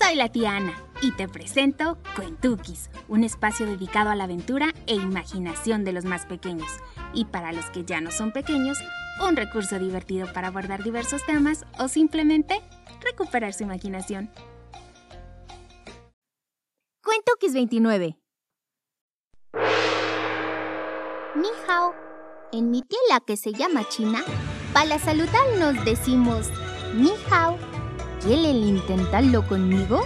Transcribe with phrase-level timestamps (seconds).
[0.00, 4.94] Soy la tía Ana y te presento Cuentukis, un espacio dedicado a la aventura e
[4.94, 6.70] imaginación de los más pequeños.
[7.14, 8.78] Y para los que ya no son pequeños,
[9.26, 12.60] un recurso divertido para abordar diversos temas o simplemente
[13.00, 14.30] recuperar su imaginación.
[17.02, 18.18] Cuentukis 29
[21.34, 21.94] Ni hao.
[22.52, 24.22] En mi tierra que se llama China,
[24.72, 26.48] para saludar nos decimos
[26.94, 27.67] Ni hao.
[28.22, 30.04] ¿Quieren intentarlo conmigo?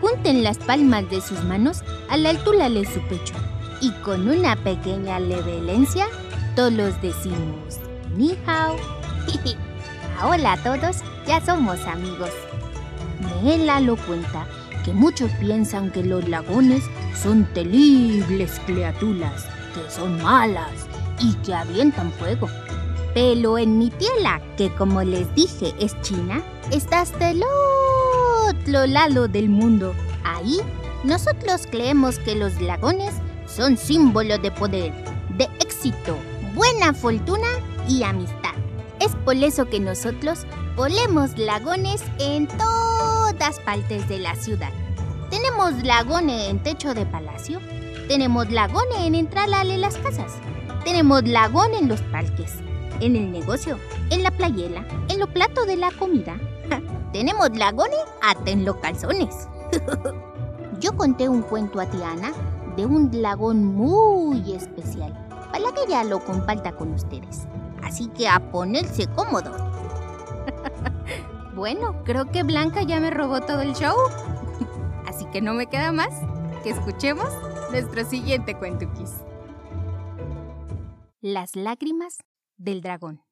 [0.00, 3.34] Junten las palmas de sus manos a la altura de su pecho
[3.80, 6.06] y con una pequeña levelencia
[6.54, 7.80] todos decimos
[8.16, 8.76] Ni hao.
[10.22, 12.30] Hola a todos, ya somos amigos.
[13.42, 14.46] Mela lo cuenta
[14.84, 20.86] que muchos piensan que los lagones son terribles criaturas, que son malas
[21.18, 22.48] y que avientan fuego.
[23.14, 27.42] Pero en mi tierra, que como les dije es China, está hasta el
[28.48, 29.94] otro lado del mundo.
[30.24, 30.60] Ahí,
[31.04, 33.12] nosotros creemos que los lagones
[33.46, 34.92] son símbolo de poder,
[35.36, 36.16] de éxito,
[36.54, 37.48] buena fortuna
[37.88, 38.54] y amistad.
[39.00, 40.46] Es por eso que nosotros
[40.76, 44.70] ponemos lagones en todas partes de la ciudad.
[45.28, 47.58] Tenemos lagones en techo de palacio,
[48.06, 50.32] tenemos lagones en entrada de las casas,
[50.84, 52.58] tenemos lagones en los parques,
[53.00, 53.78] en el negocio,
[54.10, 56.36] en la playela, en lo plato de la comida.
[57.12, 59.48] Tenemos lagones hasta en los calzones.
[60.80, 62.32] Yo conté un cuento a Tiana
[62.76, 65.12] de un lagón muy especial
[65.52, 67.46] para que ella lo comparta con ustedes.
[67.82, 69.52] Así que a ponerse cómodo.
[71.54, 73.96] bueno, creo que Blanca ya me robó todo el show.
[75.06, 76.10] Así que no me queda más
[76.62, 77.28] que escuchemos
[77.70, 79.12] nuestro siguiente cuento, Kiss.
[81.20, 82.18] Las lágrimas
[82.56, 83.24] del dragón.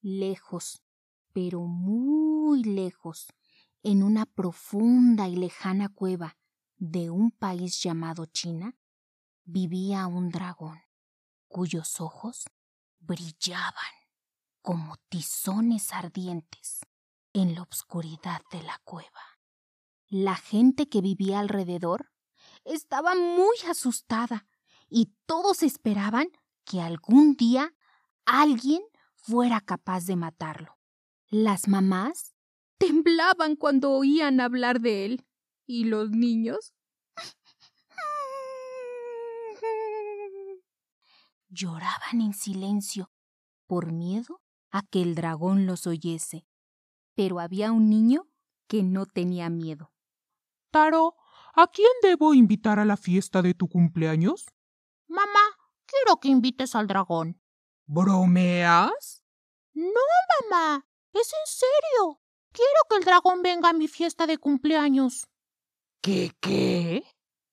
[0.00, 0.82] Lejos,
[1.32, 3.28] pero muy lejos,
[3.82, 6.36] en una profunda y lejana cueva
[6.76, 8.76] de un país llamado China,
[9.44, 10.80] vivía un dragón
[11.48, 12.46] cuyos ojos
[12.98, 13.92] brillaban
[14.60, 16.80] como tizones ardientes
[17.32, 19.38] en la oscuridad de la cueva.
[20.08, 22.10] La gente que vivía alrededor
[22.64, 24.46] estaba muy asustada
[24.88, 26.28] y todos esperaban
[26.64, 27.74] que algún día
[28.24, 28.82] alguien
[29.14, 30.78] fuera capaz de matarlo.
[31.28, 32.34] Las mamás
[32.78, 35.26] temblaban cuando oían hablar de él
[35.66, 36.74] y los niños
[41.48, 43.10] lloraban en silencio
[43.66, 46.46] por miedo a que el dragón los oyese.
[47.14, 48.28] Pero había un niño
[48.66, 49.92] que no tenía miedo.
[50.70, 51.14] Taro,
[51.54, 54.46] ¿a quién debo invitar a la fiesta de tu cumpleaños?
[55.06, 55.53] Mamá,
[55.86, 57.40] quiero que invites al dragón.
[57.86, 59.24] ¿Bromeas?
[59.74, 60.00] No,
[60.50, 62.20] mamá, es en serio.
[62.52, 65.28] Quiero que el dragón venga a mi fiesta de cumpleaños.
[66.00, 67.04] ¿Qué qué?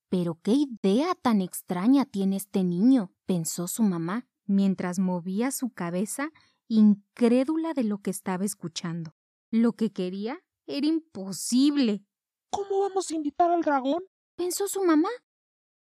[0.09, 6.29] Pero qué idea tan extraña tiene este niño, pensó su mamá, mientras movía su cabeza
[6.67, 9.15] incrédula de lo que estaba escuchando.
[9.49, 12.05] Lo que quería era imposible.
[12.49, 14.03] ¿Cómo vamos a invitar al dragón?
[14.35, 15.09] pensó su mamá.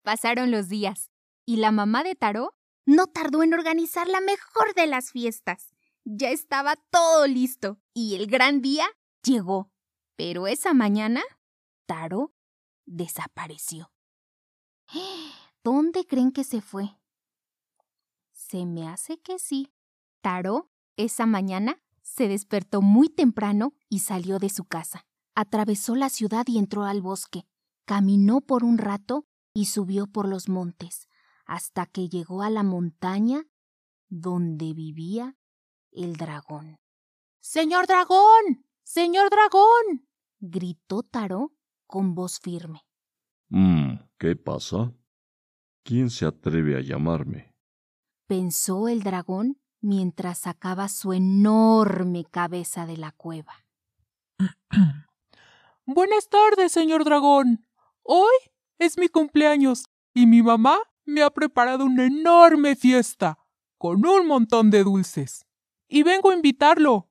[0.03, 1.08] Pasaron los días,
[1.49, 2.55] y la mamá de Taró
[2.85, 5.75] no tardó en organizar la mejor de las fiestas.
[6.05, 8.87] Ya estaba todo listo, y el gran día
[9.23, 9.73] llegó.
[10.15, 11.23] Pero esa mañana,
[11.87, 12.35] Taró
[12.85, 13.91] desapareció.
[15.65, 16.99] ¿Dónde creen que se fue?
[18.35, 19.73] Se me hace que sí.
[20.21, 25.07] Taró, esa mañana, se despertó muy temprano y salió de su casa.
[25.35, 27.47] Atravesó la ciudad y entró al bosque.
[27.87, 31.08] Caminó por un rato y subió por los montes,
[31.49, 33.43] hasta que llegó a la montaña
[34.09, 35.37] donde vivía
[35.91, 36.79] el dragón.
[37.41, 38.65] Señor dragón.
[38.85, 40.07] Señor dragón.
[40.39, 41.53] gritó Taró
[41.89, 42.87] con voz firme.
[43.49, 44.95] Mm, ¿qué pasa?
[45.83, 47.49] ¿Quién se atreve a llamarme?
[48.29, 53.65] pensó el dragón mientras sacaba su enorme cabeza de la cueva.
[55.87, 57.67] Buenas tardes, señor dragón.
[58.03, 58.37] Hoy
[58.79, 63.39] es mi cumpleaños y mi mamá me ha preparado una enorme fiesta
[63.79, 65.47] con un montón de dulces.
[65.89, 67.11] Y vengo a invitarlo.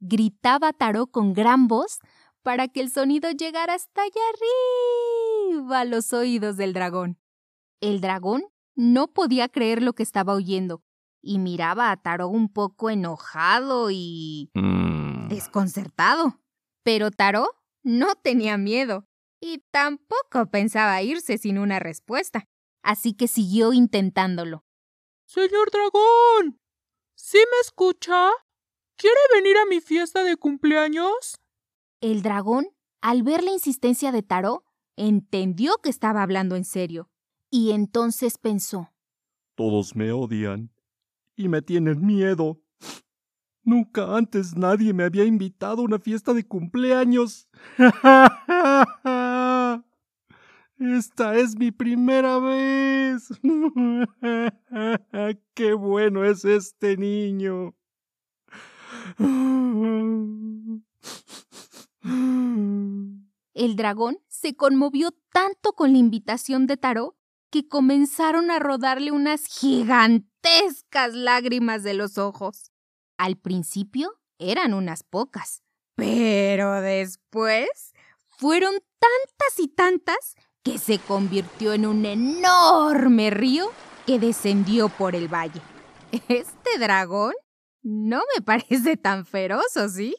[0.00, 1.98] Gritaba Taró con gran voz
[2.42, 7.18] para que el sonido llegara hasta allá arriba a los oídos del dragón.
[7.80, 8.44] El dragón
[8.74, 10.82] no podía creer lo que estaba oyendo
[11.20, 16.40] y miraba a Taró un poco enojado y Mm, desconcertado.
[16.82, 17.48] Pero Taró
[17.82, 19.06] no tenía miedo
[19.40, 22.48] y tampoco pensaba irse sin una respuesta,
[22.82, 24.64] así que siguió intentándolo.
[25.26, 26.60] Señor dragón.
[27.14, 28.30] ¿Sí me escucha?
[28.96, 31.40] ¿Quiere venir a mi fiesta de cumpleaños?
[32.00, 32.66] El dragón,
[33.00, 34.64] al ver la insistencia de Taró,
[34.96, 37.10] entendió que estaba hablando en serio,
[37.50, 38.92] y entonces pensó,
[39.54, 40.70] Todos me odian
[41.36, 42.60] y me tienen miedo.
[43.64, 47.48] Nunca antes nadie me había invitado a una fiesta de cumpleaños.
[50.82, 53.28] Esta es mi primera vez.
[55.54, 57.76] Qué bueno es este niño.
[63.54, 67.16] El dragón se conmovió tanto con la invitación de Taró
[67.50, 72.72] que comenzaron a rodarle unas gigantescas lágrimas de los ojos.
[73.18, 75.62] Al principio eran unas pocas,
[75.94, 77.92] pero después
[78.26, 83.66] fueron tantas y tantas que se convirtió en un enorme río
[84.06, 85.60] que descendió por el valle.
[86.28, 87.32] Este dragón
[87.82, 90.14] no me parece tan feroz, ¿sí?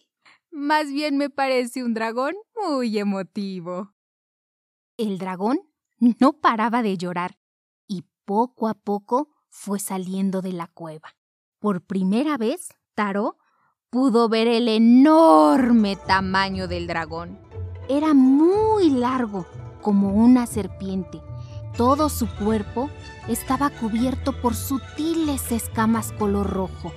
[0.51, 3.93] Más bien me parece un dragón muy emotivo.
[4.97, 5.59] El dragón
[6.19, 7.37] no paraba de llorar
[7.87, 11.15] y poco a poco fue saliendo de la cueva.
[11.59, 13.37] Por primera vez, Taro
[13.89, 17.39] pudo ver el enorme tamaño del dragón.
[17.89, 19.45] Era muy largo,
[19.83, 21.21] como una serpiente.
[21.77, 22.89] Todo su cuerpo
[23.27, 26.91] estaba cubierto por sutiles escamas color rojo.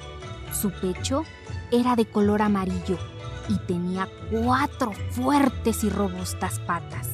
[0.53, 1.25] Su pecho
[1.71, 2.97] era de color amarillo
[3.49, 7.09] y tenía cuatro fuertes y robustas patas.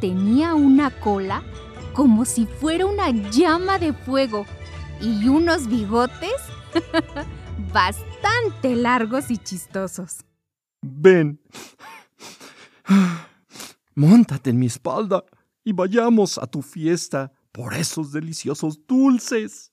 [0.00, 1.42] Tenía una cola
[1.94, 4.44] como si fuera una llama de fuego
[5.00, 6.32] y unos bigotes
[7.72, 10.24] bastante largos y chistosos.
[10.82, 11.40] Ven.
[13.94, 15.24] Móntate en mi espalda
[15.64, 19.72] y vayamos a tu fiesta por esos deliciosos dulces.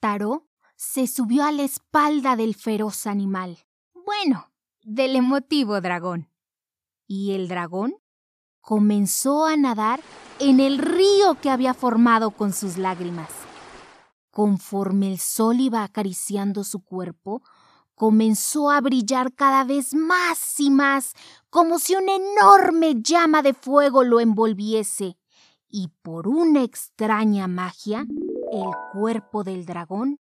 [0.00, 0.46] Taró
[0.76, 3.58] se subió a la espalda del feroz animal.
[4.04, 4.52] Bueno,
[4.82, 6.28] del emotivo dragón.
[7.06, 7.96] Y el dragón
[8.60, 10.00] comenzó a nadar
[10.40, 13.30] en el río que había formado con sus lágrimas.
[14.30, 17.42] Conforme el sol iba acariciando su cuerpo,
[17.94, 21.14] comenzó a brillar cada vez más y más,
[21.50, 25.16] como si una enorme llama de fuego lo envolviese,
[25.68, 28.06] y por una extraña magia,
[28.52, 30.20] el cuerpo del dragón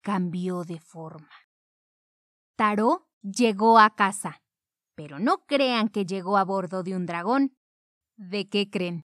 [0.00, 1.30] cambió de forma.
[2.56, 4.42] Taró llegó a casa,
[4.94, 7.56] pero no crean que llegó a bordo de un dragón.
[8.16, 9.04] ¿De qué creen?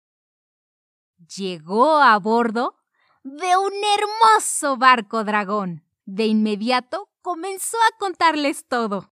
[1.37, 2.77] Llegó a bordo
[3.23, 5.85] de un hermoso barco dragón.
[6.05, 9.13] De inmediato comenzó a contarles todo.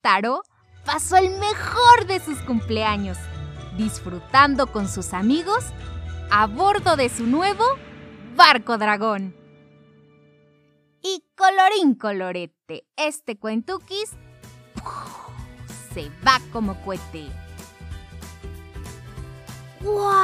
[0.00, 0.42] Taro
[0.84, 3.18] pasó el mejor de sus cumpleaños,
[3.76, 5.64] disfrutando con sus amigos
[6.30, 7.64] a bordo de su nuevo
[8.36, 9.34] barco dragón.
[11.02, 14.10] Y colorín colorete, este cuentuquis
[15.94, 17.26] se va como cohete.
[19.80, 20.15] ¡Wow!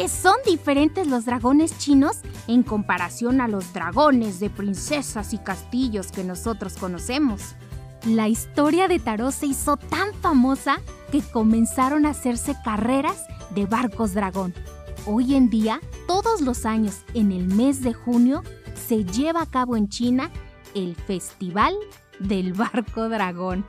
[0.00, 6.10] Que son diferentes los dragones chinos en comparación a los dragones de princesas y castillos
[6.10, 7.54] que nosotros conocemos.
[8.06, 10.80] La historia de Tarot se hizo tan famosa
[11.12, 14.54] que comenzaron a hacerse carreras de barcos dragón.
[15.04, 18.42] Hoy en día, todos los años, en el mes de junio,
[18.74, 20.30] se lleva a cabo en China
[20.74, 21.74] el Festival
[22.20, 23.66] del Barco Dragón.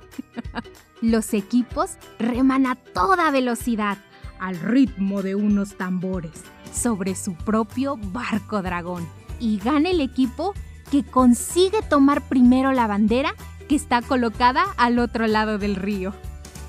[1.02, 3.98] los equipos reman a toda velocidad
[4.42, 6.32] al ritmo de unos tambores
[6.74, 9.08] sobre su propio barco dragón.
[9.40, 10.54] Y gana el equipo
[10.92, 13.34] que consigue tomar primero la bandera
[13.70, 16.14] que está colocada al otro lado del río.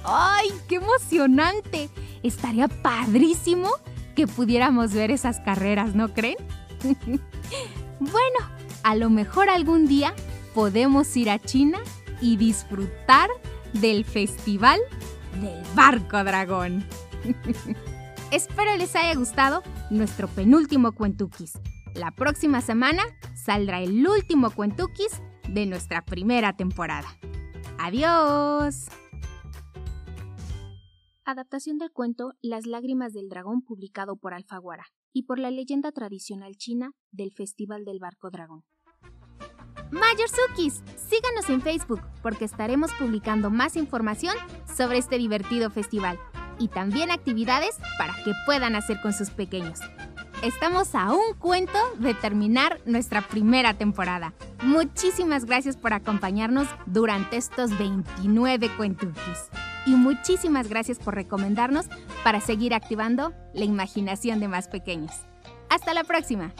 [0.04, 1.88] ¡Ay, qué emocionante!
[2.22, 3.70] Estaría padrísimo
[4.14, 6.36] que pudiéramos ver esas carreras, ¿no creen?
[8.00, 8.38] bueno,
[8.82, 10.14] a lo mejor algún día
[10.54, 11.78] podemos ir a China
[12.20, 13.30] y disfrutar
[13.72, 14.80] del festival
[15.40, 16.84] del barco dragón.
[18.30, 21.58] Espero les haya gustado nuestro penúltimo Cuentuquis.
[21.94, 23.02] La próxima semana
[23.34, 27.08] saldrá el último Cuentuquis de nuestra primera temporada.
[27.78, 28.88] ¡Adiós!
[31.24, 36.56] Adaptación del cuento Las lágrimas del dragón publicado por Alfaguara y por la leyenda tradicional
[36.56, 38.64] china del Festival del Barco Dragón.
[39.90, 44.34] Mayorsukis, síganos en Facebook porque estaremos publicando más información
[44.74, 46.18] sobre este divertido festival
[46.62, 49.80] y también actividades para que puedan hacer con sus pequeños.
[50.42, 54.32] Estamos a un cuento de terminar nuestra primera temporada.
[54.62, 59.50] Muchísimas gracias por acompañarnos durante estos 29 cuentukis.
[59.86, 61.86] Y muchísimas gracias por recomendarnos
[62.22, 65.12] para seguir activando la imaginación de más pequeños.
[65.68, 66.52] Hasta la próxima.